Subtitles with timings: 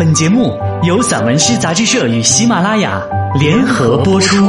[0.00, 3.06] 本节目由散文诗杂志社与喜马拉雅
[3.38, 4.46] 联合播出，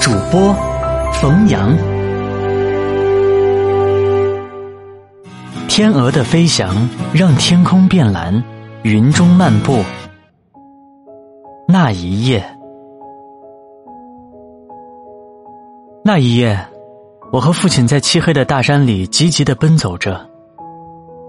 [0.00, 0.56] 主播
[1.12, 1.76] 冯阳。
[5.68, 8.42] 天鹅的飞翔让天空变蓝，
[8.84, 9.84] 云中漫步。
[11.68, 12.42] 那一夜，
[16.02, 16.58] 那一夜，
[17.30, 20.26] 我和父亲在漆黑的大山里急急的奔走着。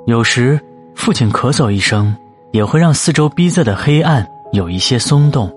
[0.06, 0.58] 有时，
[0.96, 2.16] 父亲咳嗽一声，
[2.56, 5.52] 也会让四周逼仄的黑暗有一些松动，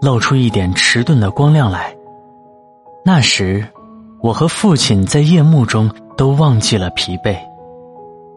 [0.00, 1.92] 露出一点迟钝的光亮来。
[3.04, 3.66] 那时，
[4.22, 7.36] 我和父亲在夜幕中都忘记了疲惫。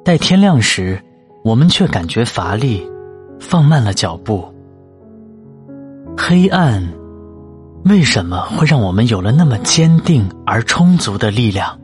[0.03, 0.99] 待天亮时，
[1.43, 2.83] 我们却感觉乏力，
[3.39, 4.51] 放慢了脚步。
[6.17, 6.83] 黑暗
[7.85, 11.79] 为什么会让我们有了那么坚定而充足的力量？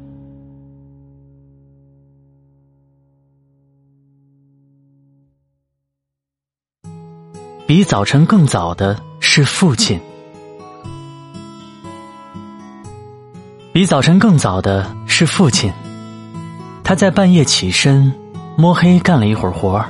[7.66, 9.98] 比早晨更早的是父亲，
[13.72, 15.72] 比早晨更早的是父亲。
[16.84, 18.14] 他在半夜起身，
[18.58, 19.90] 摸黑干了一会儿活儿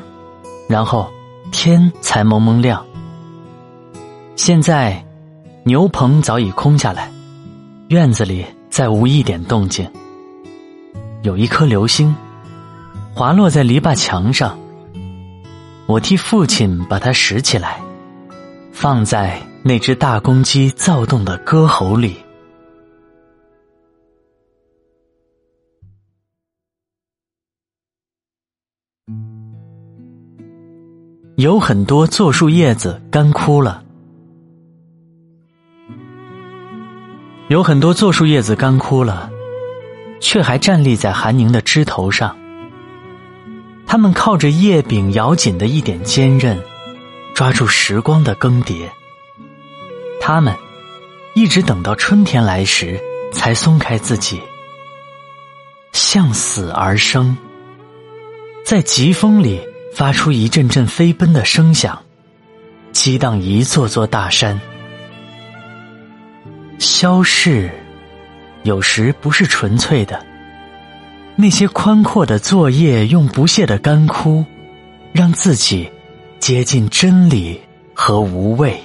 [0.69, 1.11] 然后
[1.51, 2.85] 天才蒙蒙亮。
[4.35, 5.03] 现在，
[5.63, 7.11] 牛棚早已空下来，
[7.87, 9.89] 院子里再无一点动静。
[11.23, 12.15] 有一颗流星，
[13.15, 14.55] 滑落在篱笆墙上。
[15.85, 17.81] 我替父亲把它拾起来，
[18.71, 22.17] 放在那只大公鸡躁动的歌喉里。
[31.35, 33.83] 有很多柞树叶子干枯了，
[37.49, 39.29] 有很多柞树叶子干枯了，
[40.21, 42.35] 却还站立在寒凝的枝头上。
[43.93, 46.59] 他们靠着叶柄咬紧的一点坚韧，
[47.35, 48.89] 抓住时光的更迭。
[50.19, 50.51] 他们
[51.35, 52.99] 一直等到春天来时，
[53.31, 54.41] 才松开自己，
[55.91, 57.37] 向死而生，
[58.65, 59.61] 在疾风里
[59.93, 62.01] 发出一阵阵飞奔的声响，
[62.93, 64.59] 激荡一座座大山。
[66.79, 67.69] 消逝，
[68.63, 70.32] 有时不是纯粹的。
[71.35, 74.45] 那些宽阔的作业，用不懈的干枯，
[75.11, 75.91] 让自己
[76.39, 77.59] 接近真理
[77.93, 78.79] 和无畏。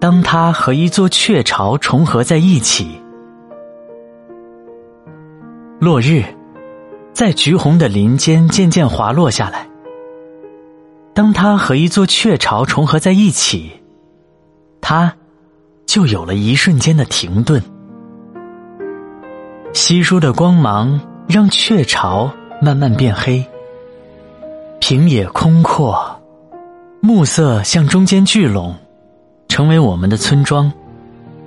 [0.00, 2.98] 当它和一座雀巢重合在一起，
[5.78, 6.24] 落日
[7.12, 9.68] 在橘红的林间渐渐滑落下来。
[11.14, 13.81] 当它和一座雀巢重合在一起。
[14.92, 15.10] 它
[15.86, 17.62] 就有了一瞬间的停顿，
[19.72, 22.30] 稀疏的光芒让雀巢
[22.60, 23.42] 慢慢变黑，
[24.80, 26.20] 平野空阔，
[27.00, 28.74] 暮色向中间聚拢，
[29.48, 30.70] 成为我们的村庄，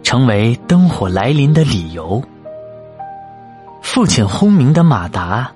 [0.02, 2.20] 成为灯火来临的理由。
[3.84, 5.52] 父亲轰鸣的马达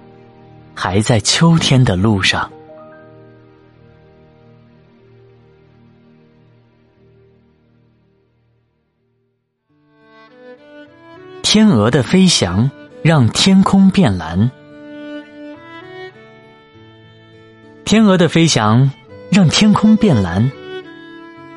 [0.76, 2.52] 还在秋天的路上。
[11.42, 12.70] 天鹅的飞翔
[13.02, 14.52] 让天空变蓝。
[17.86, 18.92] 天鹅的飞翔
[19.32, 20.52] 让天空变蓝。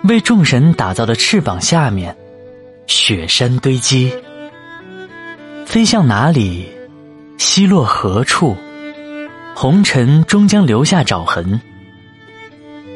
[0.04, 2.16] 为众神打造的翅膀下面，
[2.86, 4.12] 雪山堆积。
[5.66, 6.68] 飞向哪里，
[7.38, 8.56] 西落何处？
[9.54, 11.60] 红尘终将留下爪痕。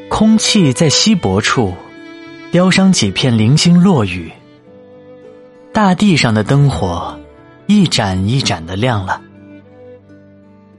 [0.09, 1.75] 空气在稀薄处，
[2.51, 4.33] 雕上几片零星落雨。
[5.77, 7.15] 大地上的灯火，
[7.67, 9.21] 一盏一盏的亮了。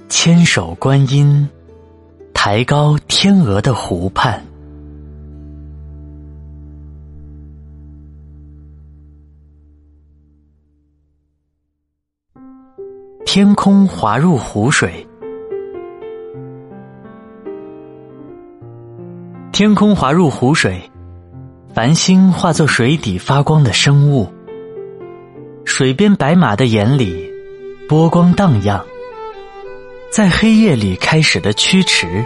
[0.10, 1.48] 千手观音，
[2.34, 4.44] 抬高天鹅的湖畔。
[13.24, 15.08] 天空滑入湖水，
[19.52, 20.82] 天空滑入湖水，
[21.72, 24.28] 繁星化作水底发光的生物。
[25.78, 27.32] 水边白马的眼里，
[27.88, 28.84] 波光荡漾。
[30.12, 32.26] 在黑夜里开始的驱驰，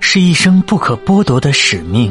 [0.00, 2.10] 是一生不可剥夺的使命。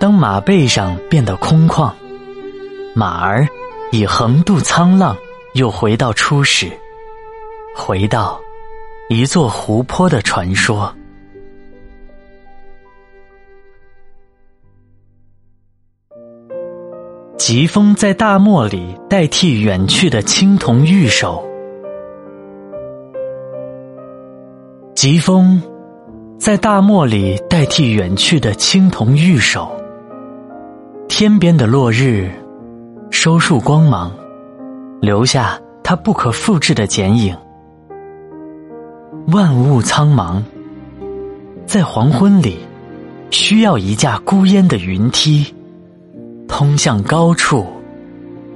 [0.00, 1.92] 当马背上变得空旷，
[2.92, 3.46] 马儿
[3.92, 5.16] 已横渡沧浪，
[5.52, 6.68] 又回到初始，
[7.76, 8.40] 回到
[9.08, 10.92] 一座湖泊的传说。
[17.36, 21.44] 疾风在大漠里代替远去的青铜玉手，
[24.94, 25.60] 疾风
[26.38, 29.68] 在大漠里代替远去的青铜玉手。
[31.08, 32.30] 天边的落日
[33.10, 34.12] 收束光芒，
[35.00, 37.36] 留下它不可复制的剪影。
[39.28, 40.42] 万物苍茫，
[41.66, 42.58] 在黄昏里，
[43.30, 45.53] 需要一架孤烟的云梯。
[46.56, 47.66] 通向高处，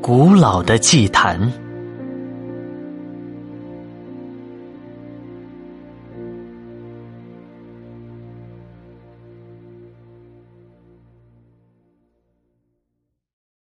[0.00, 1.52] 古老的祭坛。